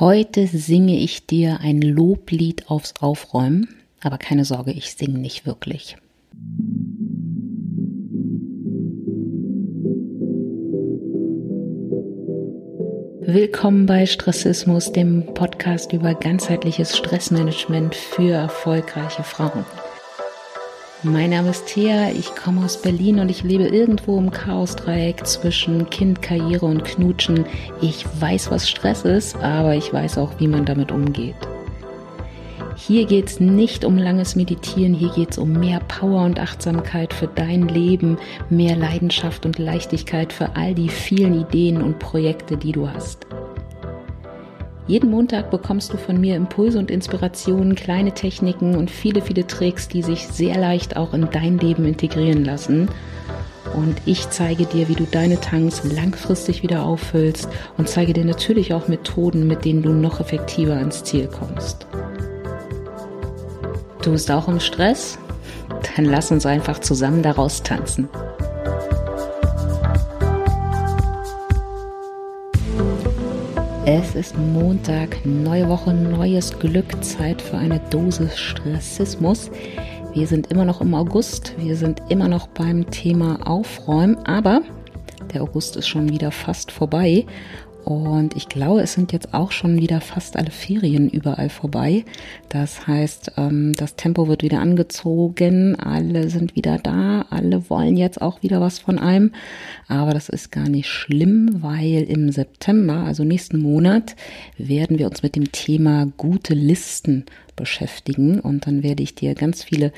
[0.00, 3.68] Heute singe ich dir ein Loblied aufs Aufräumen,
[4.00, 5.96] aber keine Sorge, ich singe nicht wirklich.
[13.22, 19.64] Willkommen bei Stressismus, dem Podcast über ganzheitliches Stressmanagement für erfolgreiche Frauen.
[21.04, 25.88] Mein Name ist Thea, ich komme aus Berlin und ich lebe irgendwo im Chaosdreieck zwischen
[25.90, 27.46] Kind, Karriere und Knutschen.
[27.80, 31.36] Ich weiß, was Stress ist, aber ich weiß auch, wie man damit umgeht.
[32.74, 37.14] Hier geht es nicht um langes Meditieren, hier geht es um mehr Power und Achtsamkeit
[37.14, 38.18] für dein Leben,
[38.50, 43.28] mehr Leidenschaft und Leichtigkeit für all die vielen Ideen und Projekte, die du hast.
[44.88, 49.86] Jeden Montag bekommst du von mir Impulse und Inspirationen, kleine Techniken und viele, viele Tricks,
[49.86, 52.88] die sich sehr leicht auch in dein Leben integrieren lassen.
[53.76, 58.72] Und ich zeige dir, wie du deine Tanks langfristig wieder auffüllst und zeige dir natürlich
[58.72, 61.86] auch Methoden, mit denen du noch effektiver ans Ziel kommst.
[64.00, 65.18] Du bist auch im Stress?
[65.96, 68.08] Dann lass uns einfach zusammen daraus tanzen.
[73.90, 79.50] Es ist Montag, neue Woche, neues Glück, Zeit für eine Dose Stressismus.
[80.12, 84.60] Wir sind immer noch im August, wir sind immer noch beim Thema Aufräumen, aber
[85.32, 87.24] der August ist schon wieder fast vorbei
[87.88, 92.04] und ich glaube, es sind jetzt auch schon wieder fast alle Ferien überall vorbei.
[92.50, 98.20] Das heißt, ähm, das Tempo wird wieder angezogen, alle sind wieder da, alle wollen jetzt
[98.20, 99.32] auch wieder was von einem.
[99.86, 104.16] Aber das ist gar nicht schlimm, weil im September, also nächsten Monat,
[104.58, 107.24] werden wir uns mit dem Thema gute Listen
[107.58, 108.40] beschäftigen.
[108.40, 109.92] Und dann werde ich dir ganz viele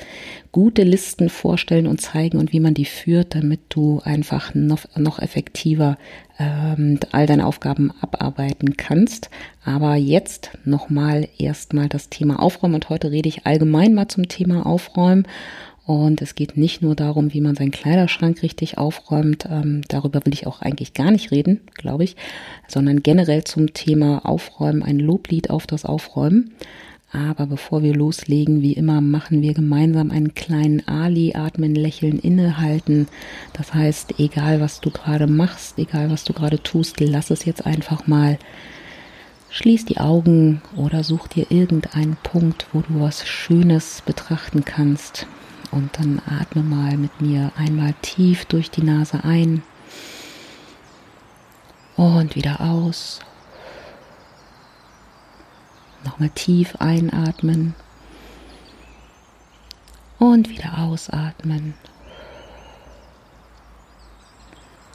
[0.51, 5.19] gute Listen vorstellen und zeigen und wie man die führt, damit du einfach noch, noch
[5.19, 5.97] effektiver
[6.39, 9.29] ähm, all deine Aufgaben abarbeiten kannst.
[9.63, 12.75] Aber jetzt nochmal erstmal das Thema Aufräumen.
[12.75, 15.27] Und heute rede ich allgemein mal zum Thema Aufräumen.
[15.85, 20.33] Und es geht nicht nur darum, wie man seinen Kleiderschrank richtig aufräumt, ähm, darüber will
[20.33, 22.15] ich auch eigentlich gar nicht reden, glaube ich,
[22.67, 26.51] sondern generell zum Thema Aufräumen, ein Loblied auf das Aufräumen.
[27.13, 33.07] Aber bevor wir loslegen, wie immer, machen wir gemeinsam einen kleinen Ali, atmen, lächeln, innehalten.
[33.53, 37.65] Das heißt, egal was du gerade machst, egal was du gerade tust, lass es jetzt
[37.65, 38.39] einfach mal.
[39.49, 45.27] Schließ die Augen oder such dir irgendeinen Punkt, wo du was Schönes betrachten kannst.
[45.71, 49.63] Und dann atme mal mit mir einmal tief durch die Nase ein
[51.97, 53.19] und wieder aus.
[56.03, 57.75] Nochmal tief einatmen
[60.17, 61.73] und wieder ausatmen.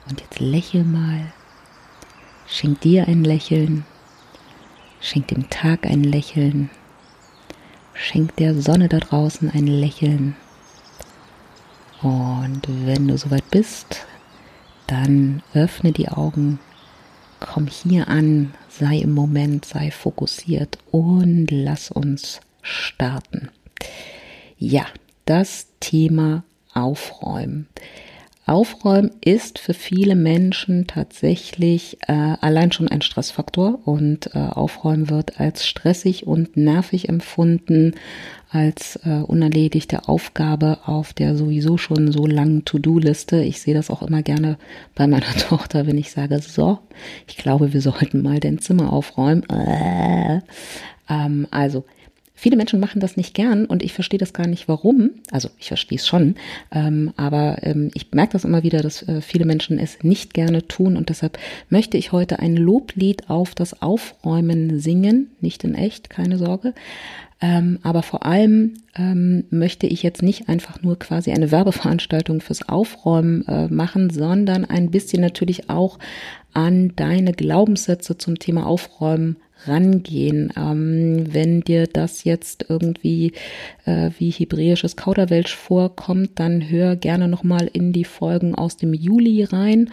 [0.09, 1.33] Und jetzt lächel mal.
[2.47, 3.85] Schenk dir ein Lächeln.
[5.01, 6.71] Schenk dem Tag ein Lächeln.
[7.95, 10.37] Schenk der Sonne da draußen ein Lächeln.
[12.03, 14.07] Und wenn du soweit bist,
[14.87, 16.61] dann öffne die Augen,
[17.41, 23.49] komm hier an, sei im Moment, sei fokussiert und lass uns starten.
[24.59, 24.87] Ja,
[25.25, 27.69] das Thema Aufräumen.
[28.47, 35.41] Aufräumen ist für viele Menschen tatsächlich äh, allein schon ein Stressfaktor und äh, Aufräumen wird
[35.41, 37.97] als stressig und nervig empfunden,
[38.51, 43.43] als äh, unerledigte Aufgabe auf der sowieso schon so langen To-Do-Liste.
[43.43, 44.59] Ich sehe das auch immer gerne
[44.95, 46.79] bei meiner Tochter, wenn ich sage, so,
[47.27, 49.49] ich glaube, wir sollten mal dein Zimmer aufräumen.
[49.49, 50.41] Äh,
[51.09, 51.85] ähm, also
[52.39, 55.13] Viele Menschen machen das nicht gern und ich verstehe das gar nicht, warum.
[55.31, 56.35] Also ich verstehe es schon,
[56.71, 60.69] ähm, aber ähm, ich merke das immer wieder, dass äh, viele Menschen es nicht gerne
[60.69, 61.39] tun und deshalb
[61.71, 66.75] möchte ich heute ein Loblied auf das Aufräumen singen, nicht in echt, keine Sorge.
[67.41, 72.67] Ähm, aber vor allem ähm, möchte ich jetzt nicht einfach nur quasi eine Werbeveranstaltung fürs
[72.69, 75.99] Aufräumen äh, machen, sondern ein bisschen natürlich auch
[76.55, 80.53] an deine Glaubenssätze zum Thema Aufräumen rangehen.
[80.57, 83.33] Ähm, wenn dir das jetzt irgendwie
[83.85, 89.45] äh, wie hebräisches Kauderwelsch vorkommt, dann hör gerne nochmal in die Folgen aus dem Juli
[89.45, 89.91] rein,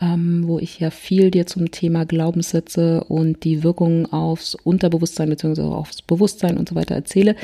[0.00, 5.62] ähm, wo ich ja viel dir zum Thema Glaubenssätze und die Wirkung aufs Unterbewusstsein bzw.
[5.62, 7.36] aufs Bewusstsein und so weiter erzähle.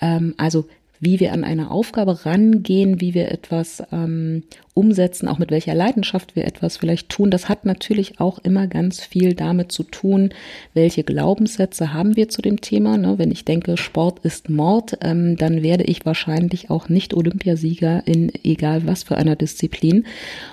[0.00, 0.66] Ähm, also
[1.00, 4.44] wie wir an eine Aufgabe rangehen, wie wir etwas ähm,
[4.74, 9.00] umsetzen, auch mit welcher Leidenschaft wir etwas vielleicht tun, das hat natürlich auch immer ganz
[9.00, 10.30] viel damit zu tun,
[10.74, 12.98] welche Glaubenssätze haben wir zu dem Thema.
[12.98, 13.18] Ne?
[13.18, 18.32] Wenn ich denke, Sport ist Mord, ähm, dann werde ich wahrscheinlich auch nicht Olympiasieger in
[18.42, 20.06] egal was für einer Disziplin.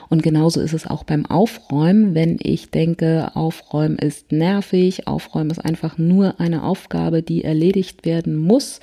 [0.09, 2.13] Und genauso ist es auch beim Aufräumen.
[2.13, 8.37] Wenn ich denke, Aufräumen ist nervig, Aufräumen ist einfach nur eine Aufgabe, die erledigt werden
[8.37, 8.81] muss,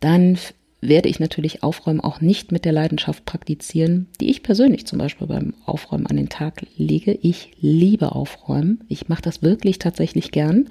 [0.00, 0.38] dann
[0.80, 5.26] werde ich natürlich Aufräumen auch nicht mit der Leidenschaft praktizieren, die ich persönlich zum Beispiel
[5.26, 7.12] beim Aufräumen an den Tag lege.
[7.20, 8.84] Ich liebe Aufräumen.
[8.88, 10.68] Ich mache das wirklich tatsächlich gern.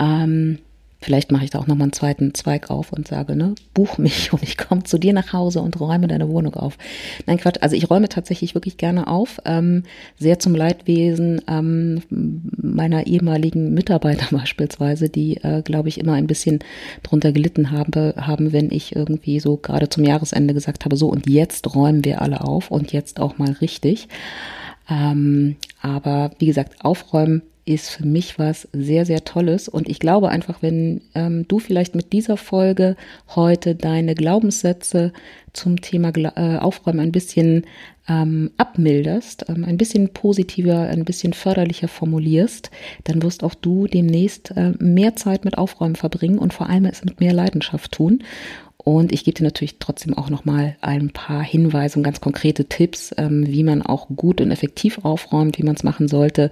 [0.00, 0.58] Ähm,
[1.02, 4.32] Vielleicht mache ich da auch nochmal einen zweiten Zweig auf und sage, ne, buch mich
[4.32, 6.78] und ich komme zu dir nach Hause und räume deine Wohnung auf.
[7.26, 9.82] Nein, Quatsch, also ich räume tatsächlich wirklich gerne auf, ähm,
[10.18, 16.60] sehr zum Leidwesen ähm, meiner ehemaligen Mitarbeiter beispielsweise, die, äh, glaube ich, immer ein bisschen
[17.02, 21.28] drunter gelitten habe, haben, wenn ich irgendwie so gerade zum Jahresende gesagt habe, so und
[21.28, 24.08] jetzt räumen wir alle auf und jetzt auch mal richtig.
[24.88, 29.68] Ähm, aber wie gesagt, aufräumen ist für mich was sehr, sehr Tolles.
[29.68, 32.96] Und ich glaube einfach, wenn ähm, du vielleicht mit dieser Folge
[33.34, 35.12] heute deine Glaubenssätze
[35.52, 37.64] zum Thema äh, Aufräumen ein bisschen
[38.08, 42.70] ähm, abmilderst, ähm, ein bisschen positiver, ein bisschen förderlicher formulierst,
[43.04, 47.04] dann wirst auch du demnächst äh, mehr Zeit mit Aufräumen verbringen und vor allem es
[47.04, 48.24] mit mehr Leidenschaft tun.
[48.84, 53.14] Und ich gebe dir natürlich trotzdem auch nochmal ein paar Hinweise und ganz konkrete Tipps,
[53.16, 56.50] ähm, wie man auch gut und effektiv aufräumt, wie man es machen sollte.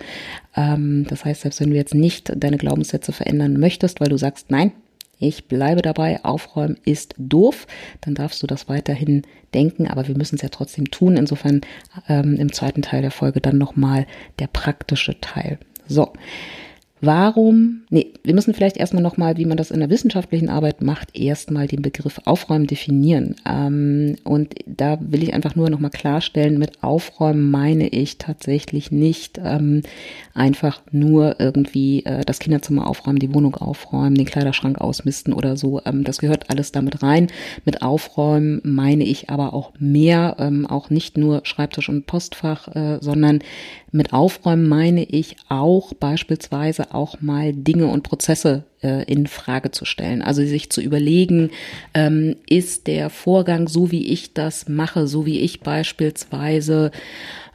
[0.56, 4.50] Ähm, das heißt, selbst wenn du jetzt nicht deine Glaubenssätze verändern möchtest, weil du sagst,
[4.50, 4.72] nein,
[5.18, 7.66] ich bleibe dabei, aufräumen ist doof,
[8.00, 9.22] dann darfst du das weiterhin
[9.52, 11.16] denken, aber wir müssen es ja trotzdem tun.
[11.16, 11.60] Insofern
[12.08, 14.06] ähm, im zweiten Teil der Folge dann nochmal
[14.38, 15.58] der praktische Teil.
[15.86, 16.12] So.
[17.02, 21.19] Warum, nee, wir müssen vielleicht erstmal nochmal, wie man das in der wissenschaftlichen Arbeit macht,
[21.19, 23.37] erstmal den Begriff Aufräumen definieren.
[23.49, 29.41] Ähm, und da will ich einfach nur nochmal klarstellen, mit Aufräumen meine ich tatsächlich nicht
[29.43, 29.81] ähm,
[30.35, 35.81] einfach nur irgendwie äh, das Kinderzimmer aufräumen, die Wohnung aufräumen, den Kleiderschrank ausmisten oder so.
[35.87, 37.29] Ähm, das gehört alles damit rein.
[37.64, 40.37] Mit Aufräumen meine ich aber auch mehr,
[40.69, 43.41] auch nicht nur Schreibtisch und Postfach, äh, sondern
[43.93, 49.84] mit Aufräumen meine ich auch beispielsweise auch mal Dinge und Prozesse äh, in Frage zu
[49.84, 50.22] stellen.
[50.22, 51.50] Also sich zu überlegen,
[51.94, 56.90] ähm, ist der Vorgang so, wie ich das mache, so wie ich beispielsweise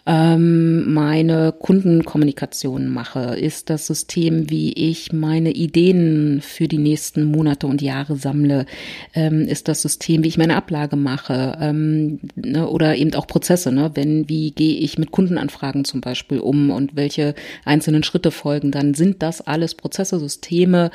[0.06, 3.36] ähm, meine Kundenkommunikation mache?
[3.36, 8.66] Ist das System, wie ich meine Ideen für die nächsten Monate und Jahre sammle?
[9.14, 11.58] Ähm, ist das System, wie ich meine Ablage mache?
[11.60, 13.92] Ähm, ne, oder eben auch Prozesse, ne?
[13.96, 18.94] Wenn, wie gehe ich mit Kundenanfragen zum Beispiel um und welche einzelnen Schritte folgen dann?
[18.94, 20.92] Sind das alles Prozesse, Systeme,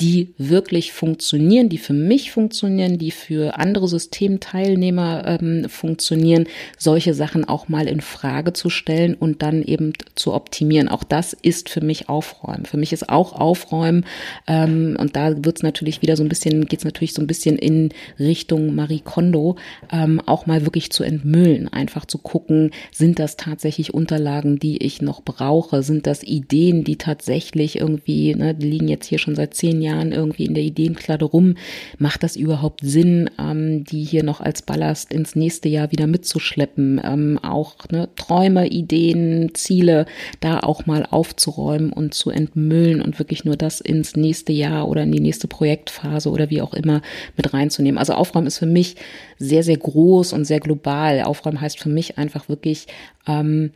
[0.00, 6.46] die wirklich funktionieren, die für mich funktionieren, die für andere Systemteilnehmer ähm, funktionieren,
[6.76, 10.88] solche Sachen auch mal in Frage zu stellen und dann eben zu optimieren.
[10.88, 12.66] Auch das ist für mich Aufräumen.
[12.66, 14.04] Für mich ist auch Aufräumen
[14.46, 17.26] ähm, und da wird es natürlich wieder so ein bisschen, geht es natürlich so ein
[17.26, 19.56] bisschen in Richtung Marie Kondo,
[19.90, 25.00] ähm, auch mal wirklich zu entmüllen, einfach zu gucken, sind das tatsächlich Unterlagen, die ich
[25.00, 29.54] noch brauche, sind das Ideen, die tatsächlich irgendwie, ne, die liegen jetzt hier schon seit
[29.54, 31.54] zehn Jahren Jahren irgendwie in der Ideenklade rum.
[31.98, 37.00] Macht das überhaupt Sinn, ähm, die hier noch als Ballast ins nächste Jahr wieder mitzuschleppen?
[37.04, 40.06] Ähm, auch ne, Träume, Ideen, Ziele
[40.40, 45.04] da auch mal aufzuräumen und zu entmüllen und wirklich nur das ins nächste Jahr oder
[45.04, 47.02] in die nächste Projektphase oder wie auch immer
[47.36, 47.98] mit reinzunehmen.
[47.98, 48.96] Also Aufräumen ist für mich
[49.38, 51.22] sehr, sehr groß und sehr global.
[51.22, 52.86] Aufräumen heißt für mich einfach wirklich,
[53.26, 53.70] ähm,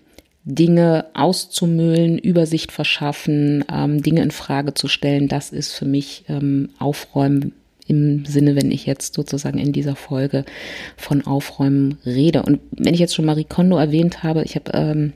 [0.44, 6.70] Dinge auszumüllen, Übersicht verschaffen, ähm, Dinge in Frage zu stellen, das ist für mich ähm,
[6.78, 7.52] Aufräumen
[7.86, 10.44] im Sinne, wenn ich jetzt sozusagen in dieser Folge
[10.96, 12.42] von Aufräumen rede.
[12.44, 15.12] Und wenn ich jetzt schon Marie Kondo erwähnt habe, ich habe ähm,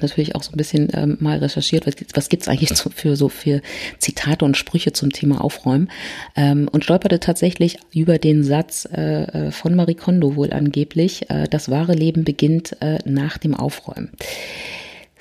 [0.00, 3.28] natürlich auch so ein bisschen ähm, mal recherchiert, was, was gibt's eigentlich so für so
[3.28, 3.60] für
[3.98, 5.90] Zitate und Sprüche zum Thema Aufräumen
[6.36, 11.48] ähm, und stolperte tatsächlich über den Satz äh, äh, von Marie Kondo wohl angeblich, äh,
[11.48, 14.10] das wahre Leben beginnt äh, nach dem Aufräumen.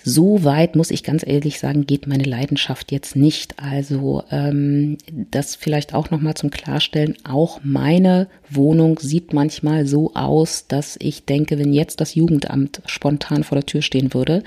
[0.09, 3.53] So weit muss ich ganz ehrlich sagen, geht meine Leidenschaft jetzt nicht.
[3.59, 4.97] Also ähm,
[5.29, 7.15] das vielleicht auch noch mal zum Klarstellen.
[7.23, 13.43] Auch meine Wohnung sieht manchmal so aus, dass ich denke, wenn jetzt das Jugendamt spontan
[13.43, 14.41] vor der Tür stehen würde,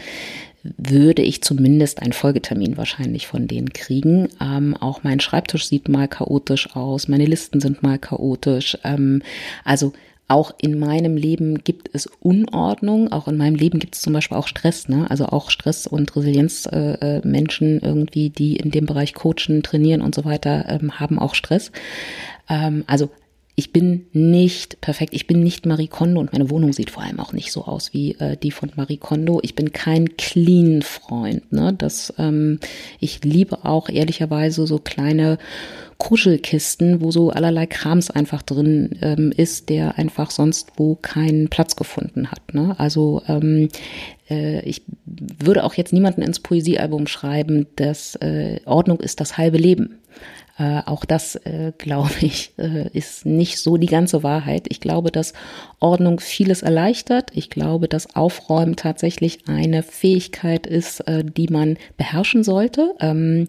[0.64, 4.30] würde ich zumindest einen Folgetermin wahrscheinlich von denen kriegen.
[4.40, 8.78] Ähm, auch mein Schreibtisch sieht mal chaotisch aus, meine Listen sind mal chaotisch.
[8.82, 9.22] Ähm,
[9.64, 9.92] also
[10.32, 14.38] auch in meinem Leben gibt es Unordnung, auch in meinem Leben gibt es zum Beispiel
[14.38, 15.06] auch Stress, ne?
[15.10, 20.14] Also auch Stress und Resilienz äh, äh, irgendwie, die in dem Bereich coachen, trainieren und
[20.14, 21.70] so weiter, ähm, haben auch Stress.
[22.48, 23.10] Ähm, also
[23.54, 25.12] ich bin nicht perfekt.
[25.12, 27.92] Ich bin nicht Marie Kondo und meine Wohnung sieht vor allem auch nicht so aus
[27.92, 29.40] wie äh, die von Marie Kondo.
[29.42, 31.52] Ich bin kein Clean-Freund.
[31.52, 31.74] Ne?
[31.76, 32.60] Das, ähm,
[32.98, 35.36] ich liebe auch ehrlicherweise so kleine
[35.98, 41.76] Kuschelkisten, wo so allerlei Krams einfach drin ähm, ist, der einfach sonst wo keinen Platz
[41.76, 42.54] gefunden hat.
[42.54, 42.74] Ne?
[42.78, 43.68] Also ähm,
[44.30, 49.58] äh, ich würde auch jetzt niemanden ins Poesiealbum schreiben, dass äh, Ordnung ist das halbe
[49.58, 49.98] Leben.
[50.58, 54.66] Äh, auch das, äh, glaube ich, äh, ist nicht so die ganze Wahrheit.
[54.68, 55.32] Ich glaube, dass
[55.80, 57.30] Ordnung vieles erleichtert.
[57.34, 62.94] Ich glaube, dass Aufräumen tatsächlich eine Fähigkeit ist, äh, die man beherrschen sollte.
[63.00, 63.48] Ähm,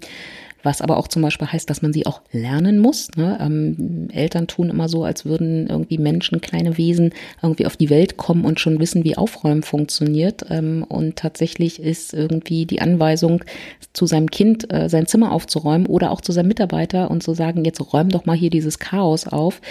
[0.64, 3.10] was aber auch zum Beispiel heißt, dass man sie auch lernen muss.
[3.16, 3.38] Ne?
[3.40, 8.18] Ähm, Eltern tun immer so, als würden irgendwie Menschen, kleine Wesen irgendwie auf die Welt
[8.18, 10.46] kommen und schon wissen, wie Aufräumen funktioniert.
[10.50, 13.44] Ähm, und tatsächlich ist irgendwie die Anweisung
[13.92, 17.66] zu seinem Kind, äh, sein Zimmer aufzuräumen oder auch zu seinem Mitarbeiter und zu sagen,
[17.66, 19.62] jetzt räum doch mal hier dieses Chaos auf,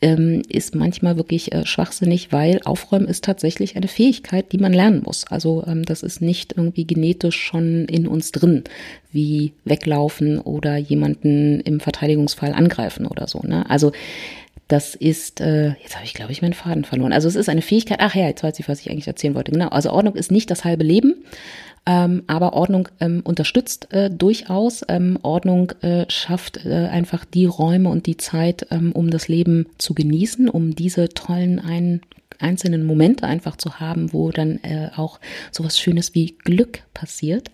[0.00, 5.02] ähm, ist manchmal wirklich äh, schwachsinnig, weil Aufräumen ist tatsächlich eine Fähigkeit, die man lernen
[5.04, 5.26] muss.
[5.28, 8.64] Also ähm, das ist nicht irgendwie genetisch schon in uns drin,
[9.12, 13.40] wie weglaufen oder jemanden im Verteidigungsfall angreifen oder so.
[13.40, 13.68] Ne?
[13.68, 13.92] Also
[14.68, 17.14] das ist, äh, jetzt habe ich, glaube ich, meinen Faden verloren.
[17.14, 19.50] Also es ist eine Fähigkeit, ach ja, jetzt weiß ich, was ich eigentlich erzählen wollte.
[19.50, 21.14] Genau, also Ordnung ist nicht das halbe Leben,
[21.86, 24.84] ähm, aber Ordnung ähm, unterstützt äh, durchaus.
[24.88, 29.66] Ähm, Ordnung äh, schafft äh, einfach die Räume und die Zeit, ähm, um das Leben
[29.78, 32.02] zu genießen, um diese tollen ein
[32.38, 35.18] einzelnen Momente einfach zu haben, wo dann äh, auch
[35.50, 37.50] sowas Schönes wie Glück passiert.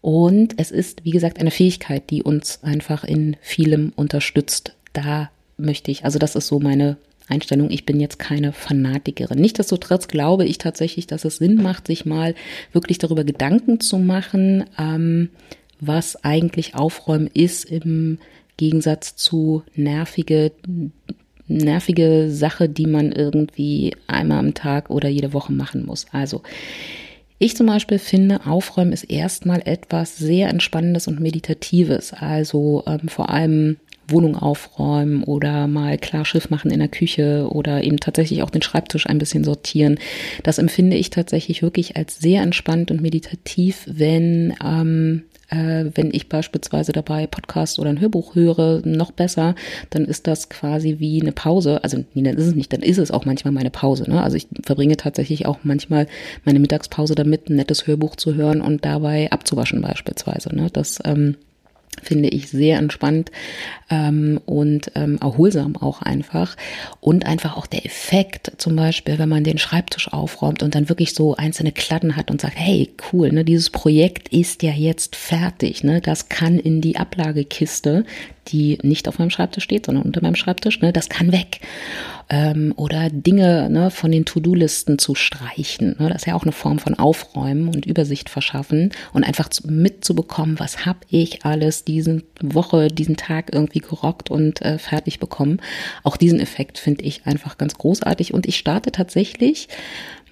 [0.00, 4.74] Und es ist, wie gesagt, eine Fähigkeit, die uns einfach in vielem unterstützt.
[4.92, 6.96] Da möchte ich, also das ist so meine
[7.28, 7.70] Einstellung.
[7.70, 9.38] Ich bin jetzt keine Fanatikerin.
[9.38, 12.34] Nichtsdestotrotz glaube ich tatsächlich, dass es Sinn macht, sich mal
[12.72, 15.30] wirklich darüber Gedanken zu machen, ähm,
[15.80, 18.18] was eigentlich Aufräumen ist im
[18.56, 20.52] Gegensatz zu nervige,
[21.46, 26.06] nervige Sache, die man irgendwie einmal am Tag oder jede Woche machen muss.
[26.12, 26.42] Also
[27.38, 32.12] ich zum Beispiel finde, Aufräumen ist erstmal etwas sehr Entspannendes und Meditatives.
[32.12, 33.76] Also ähm, vor allem
[34.08, 38.62] Wohnung aufräumen oder mal klar Schiff machen in der Küche oder eben tatsächlich auch den
[38.62, 39.98] Schreibtisch ein bisschen sortieren.
[40.42, 46.28] Das empfinde ich tatsächlich wirklich als sehr entspannt und meditativ, wenn ähm, äh, wenn ich
[46.28, 49.54] beispielsweise dabei Podcast oder ein Hörbuch höre, noch besser,
[49.90, 51.82] dann ist das quasi wie eine Pause.
[51.82, 54.10] Also nee, dann ist es nicht, dann ist es auch manchmal meine Pause.
[54.10, 54.22] Ne?
[54.22, 56.06] Also ich verbringe tatsächlich auch manchmal
[56.44, 60.54] meine Mittagspause damit, ein nettes Hörbuch zu hören und dabei abzuwaschen beispielsweise.
[60.54, 60.68] Ne?
[60.72, 61.36] Das ähm,
[62.02, 63.30] finde ich sehr entspannt
[63.90, 66.56] ähm, und ähm, erholsam auch einfach.
[67.00, 71.14] Und einfach auch der Effekt, zum Beispiel, wenn man den Schreibtisch aufräumt und dann wirklich
[71.14, 75.84] so einzelne Kladden hat und sagt, hey, cool, ne, dieses Projekt ist ja jetzt fertig,
[75.84, 78.04] ne, das kann in die Ablagekiste,
[78.48, 81.60] die nicht auf meinem Schreibtisch steht, sondern unter meinem Schreibtisch, ne, das kann weg
[82.30, 85.96] ähm, oder Dinge ne, von den To-Do-Listen zu streichen.
[85.98, 86.08] Ne?
[86.08, 90.84] Das ist ja auch eine Form von Aufräumen und Übersicht verschaffen und einfach mitzubekommen, was
[90.84, 95.60] habe ich alles diesen Woche, diesen Tag irgendwie gerockt und äh, fertig bekommen.
[96.02, 99.68] Auch diesen Effekt finde ich einfach ganz großartig und ich starte tatsächlich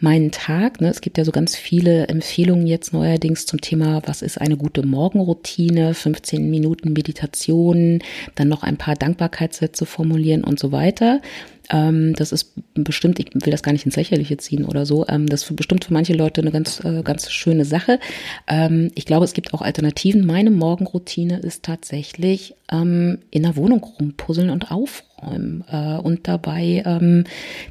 [0.00, 0.80] meinen Tag.
[0.80, 0.88] Ne?
[0.88, 4.84] Es gibt ja so ganz viele Empfehlungen jetzt neuerdings zum Thema, was ist eine gute
[4.84, 8.00] Morgenroutine, 15 Minuten Meditation,
[8.34, 11.20] dann noch ein paar Dankbarkeitssätze formulieren und so weiter.
[11.70, 15.26] Ähm, das ist bestimmt, ich will das gar nicht ins Lächerliche ziehen oder so, ähm,
[15.26, 17.98] das ist bestimmt für manche Leute eine ganz, äh, ganz schöne Sache.
[18.46, 20.26] Ähm, ich glaube, es gibt auch Alternativen.
[20.26, 27.24] Meine Morgenroutine ist tatsächlich ähm, in der Wohnung rumpuzzeln und aufräumen äh, und dabei ähm,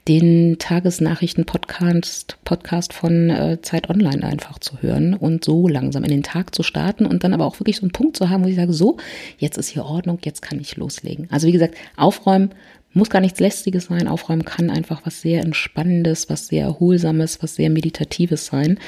[0.08, 6.24] den Tagesnachrichten-Podcast Podcast von äh, Zeit Online einfach zu hören und so langsam in den
[6.24, 8.56] Tag zu starten und dann aber auch wirklich so einen Punkt zu haben, wo ich
[8.56, 8.98] sage, so,
[9.38, 11.28] jetzt ist hier Ordnung, jetzt kann ich loslegen.
[11.32, 12.52] Also wie gesagt, aufräumen,
[12.96, 14.08] muss gar nichts Lästiges sein.
[14.08, 18.80] Aufräumen kann einfach was sehr Entspannendes, was sehr Erholsames, was sehr Meditatives sein.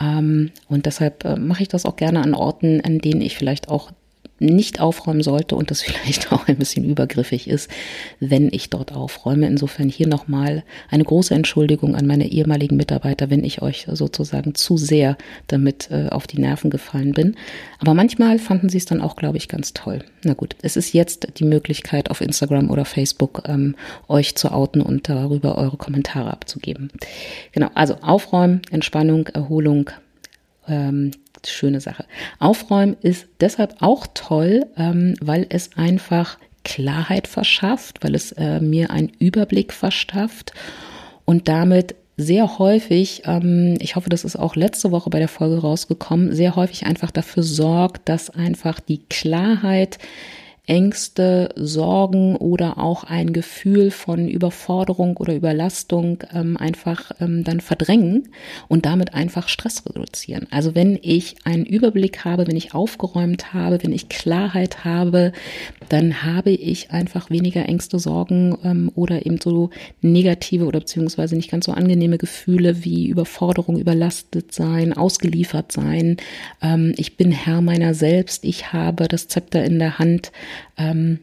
[0.00, 3.68] Ähm, und deshalb äh, mache ich das auch gerne an Orten, an denen ich vielleicht
[3.68, 3.92] auch
[4.38, 7.70] nicht aufräumen sollte und das vielleicht auch ein bisschen übergriffig ist,
[8.20, 9.46] wenn ich dort aufräume.
[9.46, 14.76] Insofern hier nochmal eine große Entschuldigung an meine ehemaligen Mitarbeiter, wenn ich euch sozusagen zu
[14.76, 17.36] sehr damit äh, auf die Nerven gefallen bin.
[17.78, 20.04] Aber manchmal fanden sie es dann auch, glaube ich, ganz toll.
[20.24, 23.76] Na gut, es ist jetzt die Möglichkeit auf Instagram oder Facebook ähm,
[24.08, 26.90] euch zu outen und darüber eure Kommentare abzugeben.
[27.52, 29.90] Genau, also Aufräumen, Entspannung, Erholung,
[30.68, 31.12] ähm,
[31.50, 32.04] schöne Sache.
[32.38, 38.90] Aufräumen ist deshalb auch toll, ähm, weil es einfach Klarheit verschafft, weil es äh, mir
[38.90, 40.52] einen Überblick verschafft
[41.24, 45.58] und damit sehr häufig, ähm, ich hoffe, das ist auch letzte Woche bei der Folge
[45.58, 49.98] rausgekommen, sehr häufig einfach dafür sorgt, dass einfach die Klarheit
[50.66, 58.30] Ängste, Sorgen oder auch ein Gefühl von Überforderung oder Überlastung ähm, einfach ähm, dann verdrängen
[58.68, 60.46] und damit einfach Stress reduzieren.
[60.50, 65.32] Also wenn ich einen Überblick habe, wenn ich aufgeräumt habe, wenn ich Klarheit habe,
[65.90, 69.68] dann habe ich einfach weniger Ängste, Sorgen ähm, oder eben so
[70.00, 76.16] negative oder beziehungsweise nicht ganz so angenehme Gefühle wie Überforderung, überlastet sein, ausgeliefert sein.
[76.62, 80.32] Ähm, ich bin Herr meiner selbst, ich habe das Zepter in der Hand
[80.76, 81.20] ähm,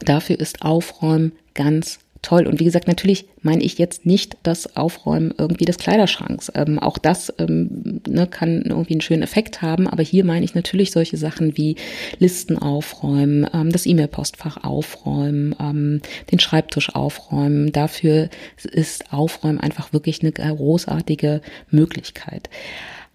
[0.00, 2.46] dafür ist Aufräumen ganz toll.
[2.46, 6.50] Und wie gesagt, natürlich meine ich jetzt nicht das Aufräumen irgendwie des Kleiderschranks.
[6.54, 9.86] Ähm, auch das ähm, ne, kann irgendwie einen schönen Effekt haben.
[9.86, 11.76] Aber hier meine ich natürlich solche Sachen wie
[12.18, 16.00] Listen aufräumen, ähm, das E-Mail-Postfach aufräumen, ähm,
[16.32, 17.72] den Schreibtisch aufräumen.
[17.72, 18.30] Dafür
[18.62, 22.48] ist Aufräumen einfach wirklich eine großartige Möglichkeit.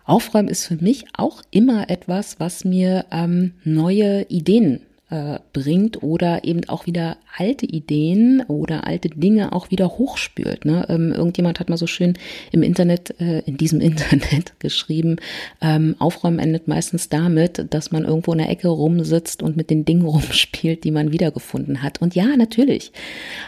[0.06, 6.44] Aufräumen ist für mich auch immer etwas, was mir ähm, neue Ideen äh, bringt oder
[6.44, 10.66] eben auch wieder alte Ideen oder alte Dinge auch wieder hochspült.
[10.66, 10.86] Ne?
[10.90, 12.18] Ähm, irgendjemand hat mal so schön
[12.52, 15.18] im Internet, äh, in diesem Internet geschrieben,
[15.62, 19.86] ähm, Aufräumen endet meistens damit, dass man irgendwo in der Ecke rumsitzt und mit den
[19.86, 22.02] Dingen rumspielt, die man wiedergefunden hat.
[22.02, 22.92] Und ja, natürlich.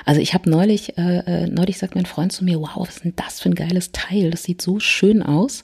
[0.06, 3.04] Also ich habe neulich, äh, äh, neulich sagt mein Freund zu mir, wow, was ist
[3.06, 4.32] denn das für ein geiles Teil?
[4.32, 5.64] Das sieht so schön aus.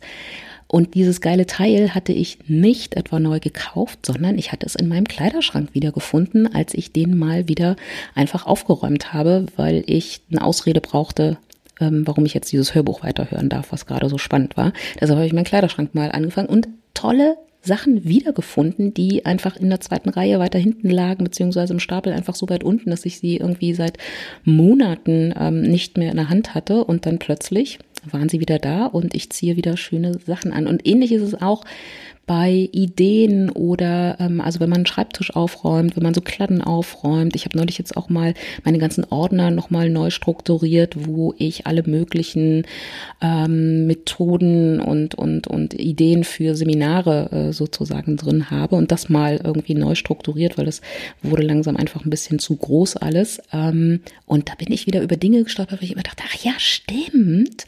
[0.68, 4.88] Und dieses geile Teil hatte ich nicht etwa neu gekauft, sondern ich hatte es in
[4.88, 7.78] meinem Kleiderschrank wiedergefunden, als ich den mal wieder
[8.16, 11.38] einfach aufgeräumt habe, weil ich eine Ausrede brauchte,
[11.80, 14.74] ähm, warum ich jetzt dieses Hörbuch weiterhören darf, was gerade so spannend war.
[15.00, 19.82] Deshalb habe ich meinen Kleiderschrank mal angefangen und tolle Sachen wiedergefunden, die einfach in der
[19.82, 23.38] zweiten Reihe weiter hinten lagen, beziehungsweise im Stapel einfach so weit unten, dass ich sie
[23.38, 23.98] irgendwie seit
[24.44, 27.80] Monaten ähm, nicht mehr in der Hand hatte und dann plötzlich
[28.14, 30.68] waren sie wieder da und ich ziehe wieder schöne Sachen an.
[30.68, 31.64] Und ähnlich ist es auch
[32.28, 37.36] bei Ideen oder ähm, also wenn man einen Schreibtisch aufräumt, wenn man so Kladden aufräumt.
[37.36, 38.34] Ich habe neulich jetzt auch mal
[38.66, 42.66] meine ganzen Ordner nochmal neu strukturiert, wo ich alle möglichen
[43.22, 49.40] ähm, Methoden und, und, und Ideen für Seminare äh, sozusagen drin habe und das mal
[49.42, 50.82] irgendwie neu strukturiert, weil das
[51.24, 53.42] wurde langsam einfach ein bisschen zu groß alles.
[53.54, 56.52] Ähm, und da bin ich wieder über Dinge gestolpert, weil ich immer dachte, ach ja,
[56.58, 57.66] stimmt.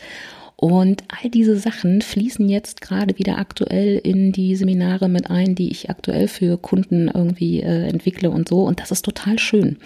[0.62, 5.72] Und all diese Sachen fließen jetzt gerade wieder aktuell in die Seminare mit ein, die
[5.72, 8.64] ich aktuell für Kunden irgendwie äh, entwickle und so.
[8.66, 9.78] Und das ist total schön.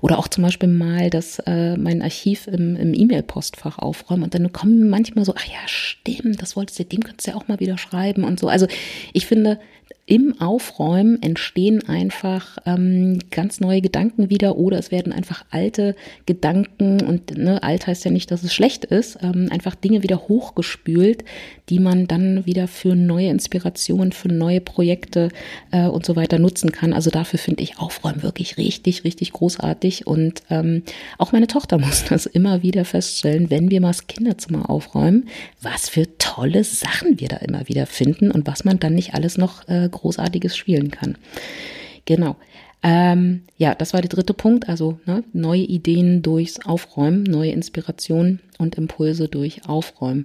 [0.00, 4.22] Oder auch zum Beispiel mal das äh, mein Archiv im, im E-Mail-Postfach aufräumen.
[4.22, 7.36] Und dann kommen manchmal so, ach ja, stimmt, das wolltest du, dem könntest du ja
[7.36, 8.48] auch mal wieder schreiben und so.
[8.48, 8.66] Also
[9.12, 9.58] ich finde,
[10.12, 15.96] im Aufräumen entstehen einfach ähm, ganz neue Gedanken wieder oder es werden einfach alte
[16.26, 20.28] Gedanken und ne, alt heißt ja nicht, dass es schlecht ist, ähm, einfach Dinge wieder
[20.28, 21.24] hochgespült,
[21.70, 25.30] die man dann wieder für neue Inspirationen, für neue Projekte
[25.70, 26.92] äh, und so weiter nutzen kann.
[26.92, 30.82] Also dafür finde ich Aufräumen wirklich richtig, richtig großartig und ähm,
[31.16, 35.30] auch meine Tochter muss das immer wieder feststellen, wenn wir mal das Kinderzimmer aufräumen,
[35.62, 39.38] was für tolle Sachen wir da immer wieder finden und was man dann nicht alles
[39.38, 41.16] noch äh, Großartiges spielen kann.
[42.04, 42.36] Genau.
[42.82, 48.40] Ähm, ja, das war der dritte Punkt, also ne, neue Ideen durchs Aufräumen, neue Inspirationen
[48.58, 50.24] und Impulse durch Aufräumen.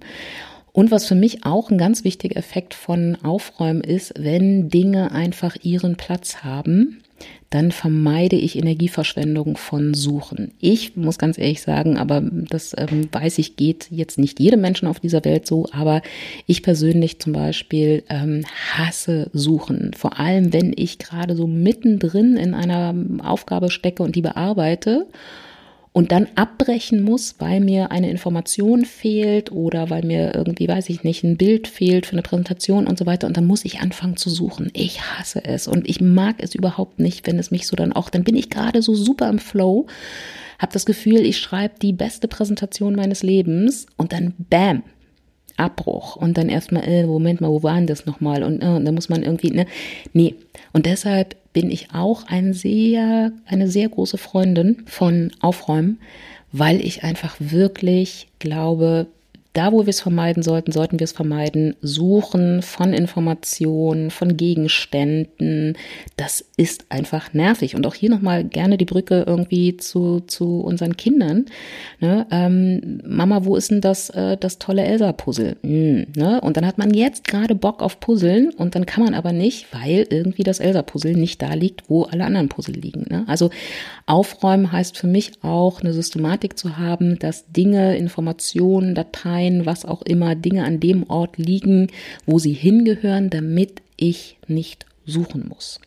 [0.73, 5.55] Und was für mich auch ein ganz wichtiger Effekt von Aufräumen ist, wenn Dinge einfach
[5.63, 7.01] ihren Platz haben,
[7.49, 10.51] dann vermeide ich Energieverschwendung von Suchen.
[10.59, 14.87] Ich muss ganz ehrlich sagen, aber das ähm, weiß ich, geht jetzt nicht jedem Menschen
[14.87, 16.01] auf dieser Welt so, aber
[16.45, 19.91] ich persönlich zum Beispiel ähm, hasse Suchen.
[19.95, 25.07] Vor allem, wenn ich gerade so mittendrin in einer Aufgabe stecke und die bearbeite
[25.97, 31.03] und dann abbrechen muss, weil mir eine Information fehlt oder weil mir irgendwie, weiß ich
[31.03, 33.25] nicht, ein Bild fehlt für eine Präsentation und so weiter.
[33.25, 34.69] Und dann muss ich anfangen zu suchen.
[34.73, 38.11] Ich hasse es und ich mag es überhaupt nicht, wenn es mich so dann auch,
[38.11, 39.87] dann bin ich gerade so super im Flow,
[40.59, 44.83] habe das Gefühl, ich schreibe die beste Präsentation meines Lebens und dann bam,
[45.55, 48.43] Abbruch und dann erstmal, äh, Moment mal, wo war denn das nochmal?
[48.43, 49.65] Und, äh, und dann muss man irgendwie, ne?
[50.13, 50.35] Nee.
[50.73, 55.99] Und deshalb bin ich auch ein sehr, eine sehr große Freundin von Aufräumen,
[56.51, 59.07] weil ich einfach wirklich glaube,
[59.57, 61.75] da, wo wir es vermeiden sollten, sollten wir es vermeiden.
[61.81, 65.75] Suchen von Informationen, von Gegenständen,
[66.15, 67.75] das ist einfach nervig.
[67.75, 71.45] Und auch hier nochmal gerne die Brücke irgendwie zu, zu unseren Kindern.
[71.99, 72.27] Ne?
[72.29, 75.57] Ähm, Mama, wo ist denn das, äh, das tolle Elsa-Puzzle?
[75.63, 76.39] Hm, ne?
[76.41, 79.73] Und dann hat man jetzt gerade Bock auf Puzzeln und dann kann man aber nicht,
[79.73, 83.05] weil irgendwie das Elsa-Puzzle nicht da liegt, wo alle anderen Puzzle liegen.
[83.09, 83.25] Ne?
[83.27, 83.49] Also
[84.05, 89.85] aufräumen heißt für mich auch eine Systematik zu haben, dass Dinge, Informationen, Dateien, Dateien, was
[89.85, 91.87] auch immer, Dinge an dem Ort liegen,
[92.25, 95.79] wo sie hingehören, damit ich nicht suchen muss.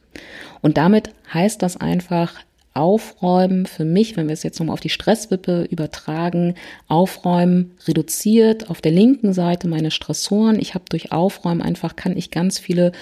[0.62, 2.34] Und damit heißt das einfach,
[2.72, 6.54] Aufräumen für mich, wenn wir es jetzt nochmal auf die Stresswippe übertragen,
[6.86, 10.56] Aufräumen reduziert auf der linken Seite meine Stressoren.
[10.60, 12.92] Ich habe durch Aufräumen einfach, kann ich ganz viele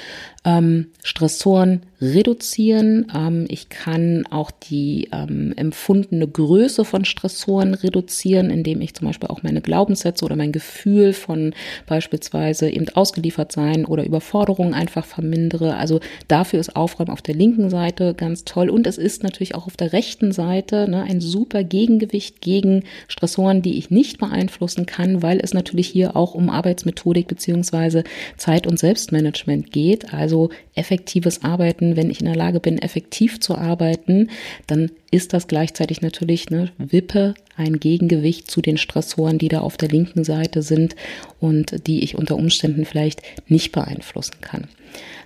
[0.48, 3.06] ähm, Stressoren reduzieren.
[3.14, 9.28] Ähm, ich kann auch die ähm, empfundene Größe von Stressoren reduzieren, indem ich zum Beispiel
[9.28, 11.54] auch meine Glaubenssätze oder mein Gefühl von
[11.87, 15.76] beispielsweise eben ausgeliefert sein oder Überforderung einfach vermindere.
[15.76, 18.70] Also dafür ist Aufräumen auf der linken Seite ganz toll.
[18.70, 23.61] Und es ist natürlich auch auf der rechten Seite ne, ein super Gegengewicht gegen Stressoren,
[23.61, 28.04] die ich nicht beeinflussen kann, weil es natürlich hier auch um Arbeitsmethodik beziehungsweise
[28.37, 30.14] Zeit- und Selbstmanagement geht.
[30.14, 30.38] Also
[30.74, 34.31] effektives Arbeiten, wenn ich in der Lage bin, effektiv zu arbeiten,
[34.66, 39.77] dann ist das gleichzeitig natürlich eine Wippe, ein Gegengewicht zu den Stressoren, die da auf
[39.77, 40.94] der linken Seite sind
[41.40, 44.68] und die ich unter Umständen vielleicht nicht beeinflussen kann.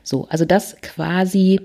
[0.03, 1.61] So, also das quasi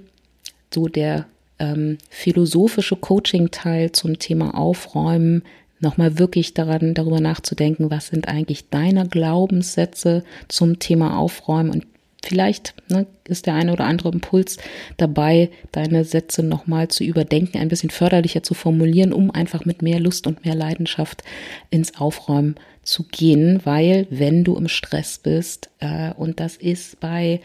[0.74, 1.26] so der
[1.60, 5.44] ähm, philosophische Coaching-Teil zum Thema Aufräumen,
[5.80, 11.86] nochmal wirklich daran, darüber nachzudenken, was sind eigentlich deine Glaubenssätze zum Thema Aufräumen und
[12.24, 14.58] Vielleicht ne, ist der eine oder andere Impuls
[14.98, 20.00] dabei, deine Sätze nochmal zu überdenken, ein bisschen förderlicher zu formulieren, um einfach mit mehr
[20.00, 21.24] Lust und mehr Leidenschaft
[21.70, 27.42] ins Aufräumen zu gehen, weil wenn du im Stress bist, äh, und das ist bei,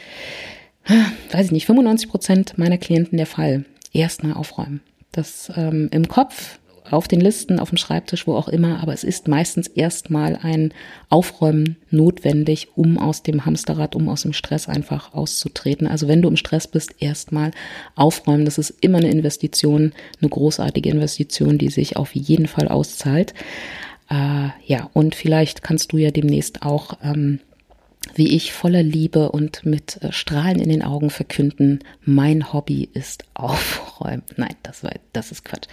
[1.31, 4.81] weiß ich nicht, 95 Prozent meiner Klienten der Fall, erstmal aufräumen.
[5.11, 6.59] Das ähm, im Kopf
[6.93, 10.73] auf den Listen, auf dem Schreibtisch, wo auch immer, aber es ist meistens erstmal ein
[11.09, 15.87] Aufräumen notwendig, um aus dem Hamsterrad, um aus dem Stress einfach auszutreten.
[15.87, 17.53] Also wenn du im Stress bist, erstmal
[17.95, 18.45] aufräumen.
[18.45, 23.35] Das ist immer eine Investition, eine großartige Investition, die sich auf jeden Fall auszahlt.
[24.11, 27.41] Äh, ja, und vielleicht kannst du ja demnächst auch ähm,
[28.15, 33.25] wie ich voller Liebe und mit äh, Strahlen in den Augen verkünden, mein Hobby ist
[33.35, 34.23] Aufräumen.
[34.37, 35.69] Nein, das war, das ist Quatsch.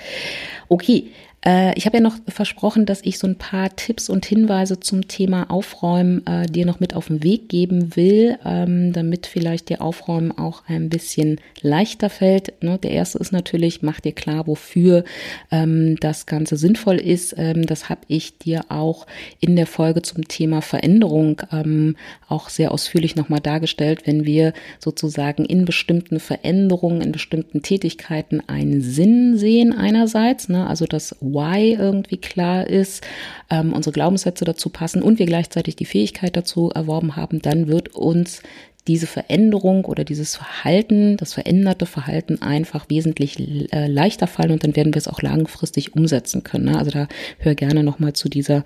[0.68, 1.12] Okay,
[1.46, 5.08] äh, ich habe ja noch versprochen, dass ich so ein paar Tipps und Hinweise zum
[5.08, 9.82] Thema Aufräumen äh, dir noch mit auf den Weg geben will, ähm, damit vielleicht dir
[9.82, 12.62] Aufräumen auch ein bisschen leichter fällt.
[12.62, 12.78] Ne?
[12.78, 15.06] Der erste ist natürlich, mach dir klar, wofür
[15.52, 17.36] ähm, das Ganze sinnvoll ist.
[17.38, 19.08] Ähm, das habe ich dir auch
[19.40, 21.96] in der Folge zum Thema Veränderung ähm,
[22.28, 28.82] auch sehr ausführlich nochmal dargestellt, wenn wir sozusagen in bestimmten Veränderungen, in bestimmten Tätigkeiten einen
[28.82, 30.68] Sinn sehen einerseits, ne?
[30.68, 33.06] also das Why irgendwie klar ist,
[33.50, 37.96] ähm, unsere Glaubenssätze dazu passen und wir gleichzeitig die Fähigkeit dazu erworben haben, dann wird
[37.96, 38.42] uns
[38.90, 44.76] diese Veränderung oder dieses Verhalten, das veränderte Verhalten einfach wesentlich äh, leichter fallen und dann
[44.76, 46.66] werden wir es auch langfristig umsetzen können.
[46.66, 46.78] Ne?
[46.80, 48.64] Also da hör gerne nochmal zu dieser,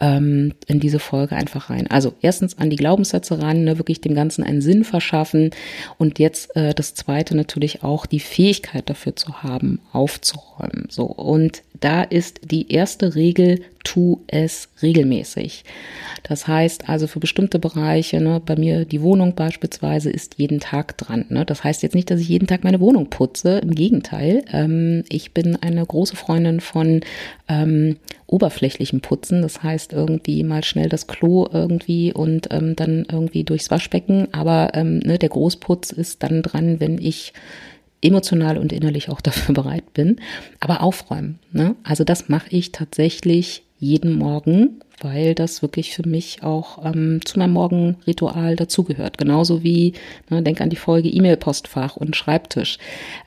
[0.00, 1.88] ähm, in diese Folge einfach rein.
[1.90, 3.76] Also erstens an die Glaubenssätze ran, ne?
[3.76, 5.50] wirklich dem Ganzen einen Sinn verschaffen
[5.98, 10.86] und jetzt äh, das zweite natürlich auch die Fähigkeit dafür zu haben, aufzuräumen.
[10.88, 15.64] So und da ist die erste Regel, tu es regelmäßig.
[16.24, 20.98] Das heißt also für bestimmte Bereiche, ne, bei mir die Wohnung beispielsweise ist jeden Tag
[20.98, 21.26] dran.
[21.28, 21.44] Ne?
[21.44, 23.58] Das heißt jetzt nicht, dass ich jeden Tag meine Wohnung putze.
[23.58, 27.00] Im Gegenteil, ähm, ich bin eine große Freundin von
[27.48, 29.42] ähm, oberflächlichem Putzen.
[29.42, 34.28] Das heißt irgendwie mal schnell das Klo irgendwie und ähm, dann irgendwie durchs Waschbecken.
[34.32, 37.32] Aber ähm, ne, der Großputz ist dann dran, wenn ich
[38.06, 40.16] emotional und innerlich auch dafür bereit bin.
[40.60, 41.38] Aber aufräumen.
[41.52, 41.76] Ne?
[41.82, 47.38] Also das mache ich tatsächlich jeden Morgen, weil das wirklich für mich auch ähm, zu
[47.38, 49.18] meinem Morgenritual dazugehört.
[49.18, 49.92] Genauso wie,
[50.30, 52.78] ne, denk an die Folge E-Mail-Postfach und Schreibtisch.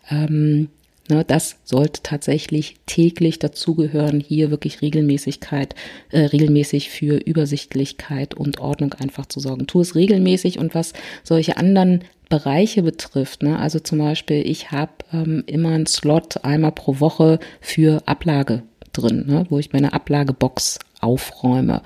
[0.09, 0.69] Ähm,
[1.07, 5.75] ne, das sollte tatsächlich täglich dazugehören, hier wirklich Regelmäßigkeit,
[6.11, 9.67] äh, regelmäßig für Übersichtlichkeit und Ordnung einfach zu sorgen.
[9.67, 14.91] Tu es regelmäßig und was solche anderen Bereiche betrifft, ne, also zum Beispiel, ich habe
[15.11, 18.63] ähm, immer einen Slot einmal pro Woche für Ablage
[18.93, 21.81] drin, ne, wo ich meine Ablagebox aufräume.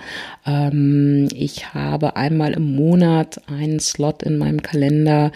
[0.45, 5.31] Ähm, ich habe einmal im Monat einen Slot in meinem Kalender,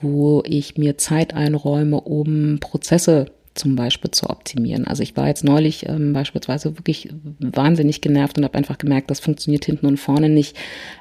[0.00, 4.86] wo ich mir Zeit einräume, um Prozesse zum Beispiel zu optimieren.
[4.86, 9.20] Also ich war jetzt neulich ähm, beispielsweise wirklich wahnsinnig genervt und habe einfach gemerkt, das
[9.20, 10.56] funktioniert hinten und vorne nicht,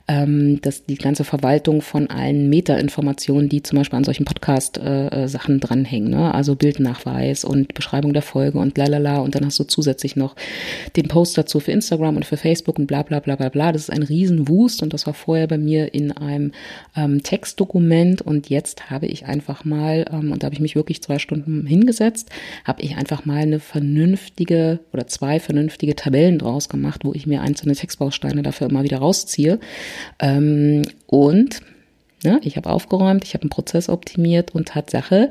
[0.08, 5.60] ähm, dass die ganze Verwaltung von allen Metainformationen, die zum Beispiel an solchen Podcast-Sachen äh,
[5.60, 6.34] dranhängen, ne?
[6.34, 10.36] also Bildnachweis und Beschreibung der Folge und lalala und dann hast du zusätzlich noch
[10.96, 13.72] den Post dazu für Instagram und für Facebook und bla bla bla bla bla.
[13.72, 16.52] Das ist ein Riesenwust und das war vorher bei mir in einem
[16.96, 21.02] ähm, Textdokument und jetzt habe ich einfach mal, ähm, und da habe ich mich wirklich
[21.02, 22.30] zwei Stunden hingesetzt,
[22.64, 27.42] habe ich einfach mal eine vernünftige oder zwei vernünftige Tabellen draus gemacht, wo ich mir
[27.42, 29.60] einzelne Textbausteine dafür immer wieder rausziehe.
[30.20, 31.62] Ähm, und
[32.26, 32.40] Ne?
[32.44, 35.30] Ich habe aufgeräumt, ich habe einen Prozess optimiert und Tatsache,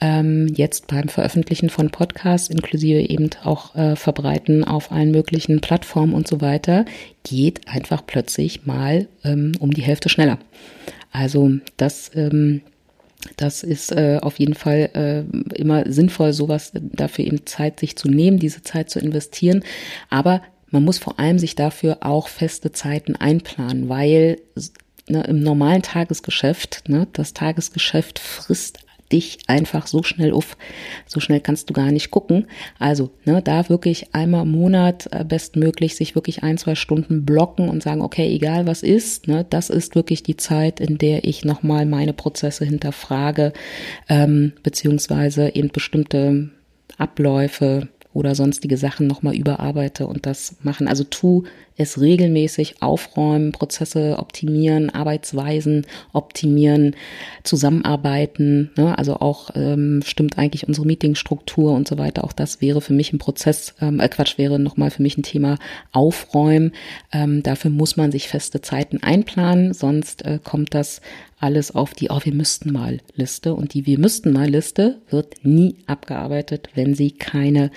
[0.00, 6.12] ähm, jetzt beim Veröffentlichen von Podcasts, inklusive eben auch äh, Verbreiten auf allen möglichen Plattformen
[6.12, 6.84] und so weiter,
[7.22, 10.38] geht einfach plötzlich mal ähm, um die Hälfte schneller.
[11.12, 12.60] Also das ähm,
[13.36, 18.08] das ist äh, auf jeden Fall äh, immer sinnvoll, sowas dafür eben Zeit sich zu
[18.08, 19.64] nehmen, diese Zeit zu investieren.
[20.10, 24.38] Aber man muss vor allem sich dafür auch feste Zeiten einplanen, weil
[25.08, 28.83] ne, im normalen Tagesgeschäft, ne, das Tagesgeschäft frisst
[29.14, 30.56] dich einfach so schnell auf.
[31.06, 32.46] So schnell kannst du gar nicht gucken.
[32.78, 37.68] Also, ne, da wirklich einmal im Monat äh, bestmöglich sich wirklich ein, zwei Stunden blocken
[37.68, 41.44] und sagen, okay, egal was ist, ne, das ist wirklich die Zeit, in der ich
[41.44, 43.52] nochmal meine Prozesse hinterfrage,
[44.08, 46.50] ähm, beziehungsweise eben bestimmte
[46.98, 50.86] Abläufe oder sonstige Sachen nochmal überarbeite und das machen.
[50.88, 51.44] Also tu
[51.76, 56.94] es regelmäßig aufräumen, Prozesse optimieren, Arbeitsweisen optimieren,
[57.42, 58.70] zusammenarbeiten.
[58.76, 58.96] Ne?
[58.96, 62.24] Also auch ähm, stimmt eigentlich unsere Meetingstruktur und so weiter.
[62.24, 65.24] Auch das wäre für mich ein Prozess, ähm, äh, Quatsch, wäre nochmal für mich ein
[65.24, 65.58] Thema
[65.92, 66.72] Aufräumen.
[67.12, 71.00] Ähm, dafür muss man sich feste Zeiten einplanen, sonst äh, kommt das
[71.40, 73.54] alles auf die, oh, wir müssten mal Liste.
[73.54, 77.70] Und die Wir müssten mal Liste wird nie abgearbeitet, wenn sie keine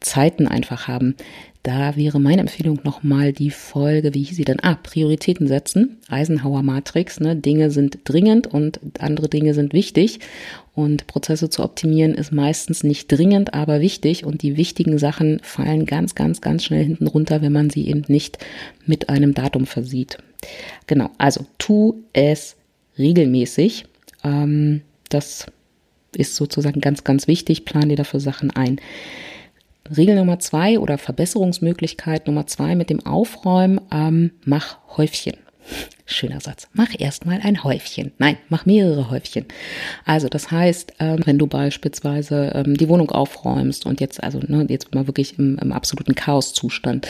[0.00, 1.16] Zeiten einfach haben.
[1.64, 4.60] Da wäre meine Empfehlung nochmal die Folge, wie hieß sie denn?
[4.60, 7.20] Ah, Prioritäten setzen, Eisenhower Matrix.
[7.20, 7.36] Ne?
[7.36, 10.20] Dinge sind dringend und andere Dinge sind wichtig.
[10.74, 14.26] Und Prozesse zu optimieren ist meistens nicht dringend, aber wichtig.
[14.26, 18.04] Und die wichtigen Sachen fallen ganz, ganz, ganz schnell hinten runter, wenn man sie eben
[18.08, 18.36] nicht
[18.84, 20.18] mit einem Datum versieht.
[20.86, 22.56] Genau, also tu es
[22.98, 23.86] regelmäßig.
[24.22, 25.46] Ähm, das
[26.14, 27.64] ist sozusagen ganz, ganz wichtig.
[27.64, 28.80] Plan dir dafür Sachen ein.
[29.96, 35.36] Regel Nummer zwei oder Verbesserungsmöglichkeit Nummer zwei mit dem Aufräumen, ähm, mach Häufchen.
[36.06, 36.68] Schöner Satz.
[36.74, 38.12] Mach erstmal ein Häufchen.
[38.18, 39.46] Nein, mach mehrere Häufchen.
[40.04, 44.66] Also das heißt, ähm, wenn du beispielsweise ähm, die Wohnung aufräumst und jetzt, also ne,
[44.68, 47.08] jetzt mal wirklich im, im absoluten Chaoszustand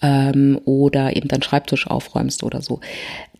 [0.00, 2.80] ähm, oder eben deinen Schreibtisch aufräumst oder so,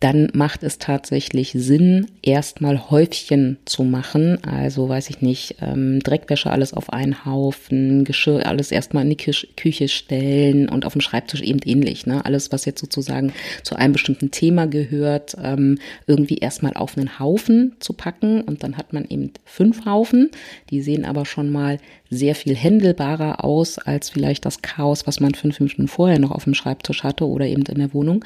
[0.00, 4.42] dann macht es tatsächlich Sinn, erstmal Häufchen zu machen.
[4.44, 9.16] Also weiß ich nicht, ähm, Dreckwäsche alles auf einen Haufen, Geschirr alles erstmal in die
[9.16, 12.06] Küche, Küche stellen und auf dem Schreibtisch eben ähnlich.
[12.06, 12.24] Ne?
[12.24, 14.95] Alles, was jetzt sozusagen zu einem bestimmten Thema gehört,
[15.42, 18.42] ähm, irgendwie erstmal auf einen Haufen zu packen.
[18.42, 20.30] Und dann hat man eben fünf Haufen.
[20.70, 21.78] Die sehen aber schon mal
[22.10, 26.44] sehr viel händelbarer aus als vielleicht das Chaos, was man fünf Minuten vorher noch auf
[26.44, 28.24] dem Schreibtisch hatte oder eben in der Wohnung.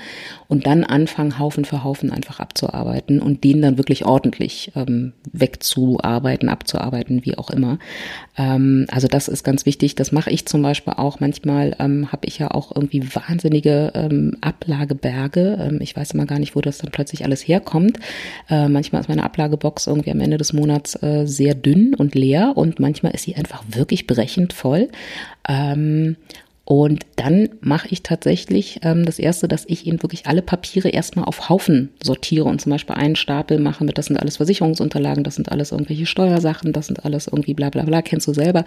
[0.49, 6.49] Und dann anfangen, Haufen für Haufen einfach abzuarbeiten und den dann wirklich ordentlich ähm, wegzuarbeiten,
[6.49, 7.79] abzuarbeiten, wie auch immer.
[8.37, 9.95] Ähm, also das ist ganz wichtig.
[9.95, 11.21] Das mache ich zum Beispiel auch.
[11.21, 15.59] Manchmal ähm, habe ich ja auch irgendwie wahnsinnige ähm, Ablageberge.
[15.61, 17.99] Ähm, ich weiß immer gar nicht, wo das dann plötzlich alles herkommt.
[18.49, 22.53] Äh, manchmal ist meine Ablagebox irgendwie am Ende des Monats äh, sehr dünn und leer
[22.57, 24.89] und manchmal ist sie einfach wirklich brechend voll.
[25.49, 26.17] Ähm,
[26.71, 31.25] und dann mache ich tatsächlich ähm, das erste, dass ich eben wirklich alle Papiere erstmal
[31.25, 35.35] auf Haufen sortiere und zum Beispiel einen Stapel mache mit, das sind alles Versicherungsunterlagen, das
[35.35, 38.65] sind alles irgendwelche Steuersachen, das sind alles irgendwie bla bla bla, kennst du selber.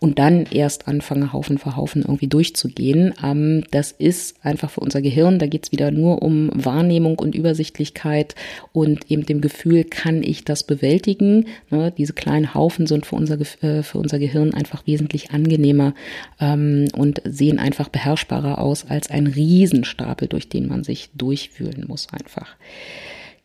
[0.00, 3.12] Und dann erst anfange, Haufen für Haufen irgendwie durchzugehen.
[3.22, 8.34] Ähm, das ist einfach für unser Gehirn, da geht's wieder nur um Wahrnehmung und Übersichtlichkeit
[8.72, 11.44] und eben dem Gefühl, kann ich das bewältigen?
[11.68, 11.92] Ne?
[11.94, 15.92] Diese kleinen Haufen sind für unser, äh, für unser Gehirn einfach wesentlich angenehmer
[16.40, 22.08] ähm, und sehen einfach beherrschbarer aus als ein Riesenstapel, durch den man sich durchwühlen muss
[22.12, 22.56] einfach.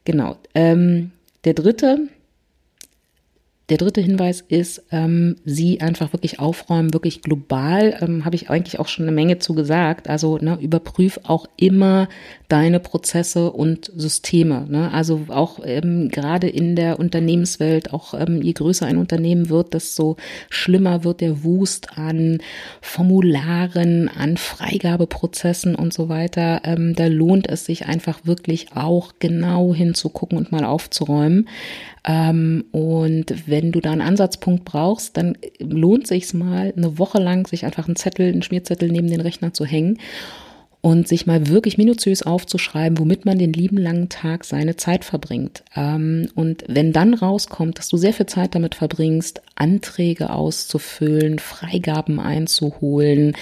[0.05, 0.37] Genau.
[0.55, 1.11] Ähm,
[1.43, 2.07] der dritte
[3.69, 8.79] der dritte Hinweis ist, ähm, sie einfach wirklich aufräumen, wirklich global, ähm, habe ich eigentlich
[8.79, 10.09] auch schon eine Menge zu gesagt.
[10.09, 12.09] Also ne, überprüf auch immer
[12.47, 14.65] deine Prozesse und Systeme.
[14.67, 14.91] Ne?
[14.91, 20.17] Also auch ähm, gerade in der Unternehmenswelt, auch ähm, je größer ein Unternehmen wird, desto
[20.49, 22.39] schlimmer wird der Wust an
[22.81, 26.61] Formularen, an Freigabeprozessen und so weiter.
[26.63, 31.47] Ähm, da lohnt es sich einfach wirklich auch genau hinzugucken und mal aufzuräumen.
[32.05, 37.47] Ähm, und wenn du da einen Ansatzpunkt brauchst, dann lohnt sich's mal, eine Woche lang
[37.47, 39.97] sich einfach einen Zettel, einen Schmierzettel neben den Rechner zu hängen
[40.81, 45.63] und sich mal wirklich minutiös aufzuschreiben, womit man den lieben langen Tag seine Zeit verbringt.
[45.75, 52.21] Ähm, und wenn dann rauskommt, dass du sehr viel Zeit damit verbringst, Anträge auszufüllen, Freigaben
[52.21, 53.35] einzuholen,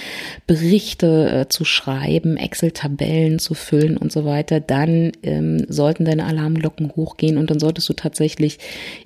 [0.48, 6.90] Berichte äh, zu schreiben, Excel-Tabellen zu füllen und so weiter, dann ähm, sollten deine Alarmglocken
[6.96, 8.58] hochgehen und dann solltest du tatsächlich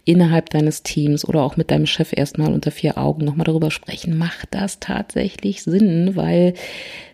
[0.07, 4.17] innerhalb deines Teams oder auch mit deinem Chef erstmal unter vier Augen nochmal darüber sprechen,
[4.17, 6.55] macht das tatsächlich Sinn, weil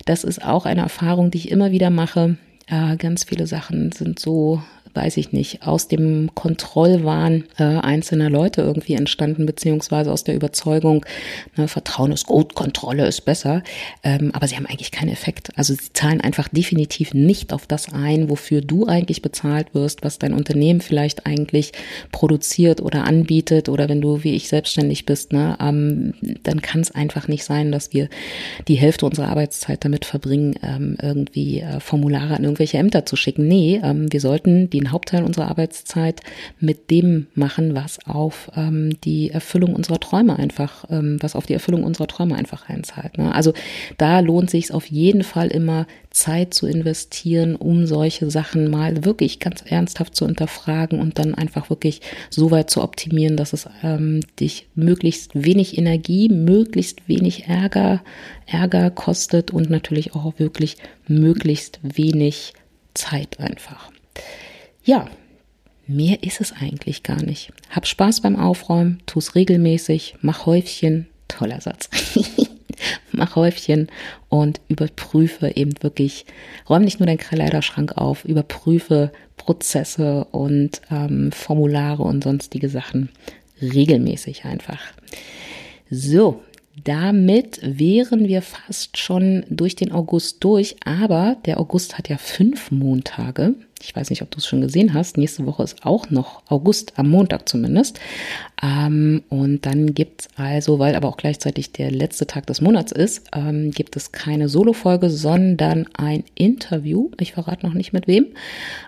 [0.08, 2.36] das ist auch eine Erfahrung, die ich immer wieder mache.
[2.66, 4.62] Äh, ganz viele Sachen sind so
[4.98, 11.06] weiß ich nicht, aus dem Kontrollwahn äh, einzelner Leute irgendwie entstanden, beziehungsweise aus der Überzeugung,
[11.56, 13.62] ne, Vertrauen ist gut, Kontrolle ist besser.
[14.02, 15.56] Ähm, aber sie haben eigentlich keinen Effekt.
[15.56, 20.18] Also sie zahlen einfach definitiv nicht auf das ein, wofür du eigentlich bezahlt wirst, was
[20.18, 21.72] dein Unternehmen vielleicht eigentlich
[22.10, 26.90] produziert oder anbietet oder wenn du wie ich selbstständig bist, ne, ähm, dann kann es
[26.90, 28.08] einfach nicht sein, dass wir
[28.66, 33.46] die Hälfte unserer Arbeitszeit damit verbringen, ähm, irgendwie äh, Formulare an irgendwelche Ämter zu schicken.
[33.46, 36.20] Nee, ähm, wir sollten Hauptteil unserer Arbeitszeit
[36.60, 41.54] mit dem machen, was auf ähm, die Erfüllung unserer Träume einfach, ähm, was auf die
[41.54, 43.18] Erfüllung unserer Träume einfach einzahlt.
[43.18, 43.34] Ne?
[43.34, 43.52] Also
[43.96, 49.40] da lohnt sich auf jeden Fall immer, Zeit zu investieren, um solche Sachen mal wirklich
[49.40, 54.20] ganz ernsthaft zu hinterfragen und dann einfach wirklich so weit zu optimieren, dass es ähm,
[54.40, 58.02] dich möglichst wenig Energie, möglichst wenig Ärger,
[58.46, 62.54] Ärger kostet und natürlich auch wirklich möglichst wenig
[62.94, 63.90] Zeit einfach.
[64.88, 65.06] Ja,
[65.86, 67.52] mehr ist es eigentlich gar nicht.
[67.68, 71.08] Hab Spaß beim Aufräumen, tu's regelmäßig, mach Häufchen.
[71.28, 71.90] Toller Satz.
[73.12, 73.88] mach Häufchen
[74.30, 76.24] und überprüfe eben wirklich,
[76.70, 83.10] räum nicht nur deinen Kleiderschrank auf, überprüfe Prozesse und ähm, Formulare und sonstige Sachen
[83.60, 84.80] regelmäßig einfach.
[85.90, 86.42] So,
[86.84, 92.70] damit wären wir fast schon durch den August durch, aber der August hat ja fünf
[92.70, 93.54] Montage.
[93.80, 95.16] Ich weiß nicht, ob du es schon gesehen hast.
[95.16, 98.00] Nächste Woche ist auch noch August, am Montag zumindest.
[98.60, 103.28] Ähm, und dann gibt's also, weil aber auch gleichzeitig der letzte Tag des Monats ist,
[103.34, 107.10] ähm, gibt es keine Solo-Folge, sondern ein Interview.
[107.20, 108.26] Ich verrate noch nicht mit wem,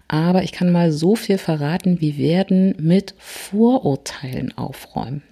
[0.08, 5.22] aber ich kann mal so viel verraten, wir werden mit Vorurteilen aufräumen.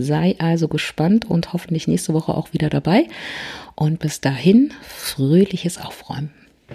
[0.00, 3.08] Sei also gespannt und hoffentlich nächste Woche auch wieder dabei.
[3.74, 6.30] Und bis dahin fröhliches Aufräumen.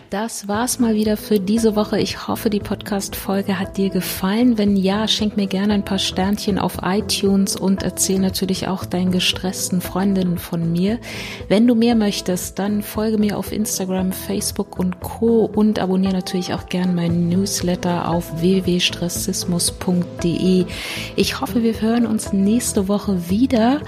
[0.09, 1.99] Das war's mal wieder für diese Woche.
[1.99, 4.57] Ich hoffe, die Podcast-Folge hat dir gefallen.
[4.57, 9.11] Wenn ja, schenk mir gerne ein paar Sternchen auf iTunes und erzähl natürlich auch deinen
[9.11, 10.97] gestressten Freundinnen von mir.
[11.47, 15.45] Wenn du mehr möchtest, dann folge mir auf Instagram, Facebook und Co.
[15.45, 20.65] und abonniere natürlich auch gerne meinen Newsletter auf www.stressismus.de.
[21.15, 23.79] Ich hoffe, wir hören uns nächste Woche wieder.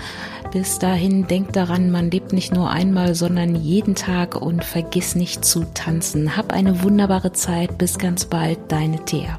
[0.55, 5.43] Bis dahin denk daran, man lebt nicht nur einmal, sondern jeden Tag und vergiss nicht
[5.43, 6.37] zu tanzen.
[6.37, 7.77] Hab eine wunderbare Zeit.
[7.77, 9.37] Bis ganz bald, deine Thea.